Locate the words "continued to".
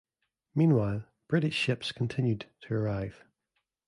1.91-2.73